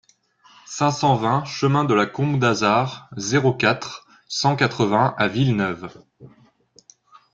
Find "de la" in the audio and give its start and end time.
1.85-2.07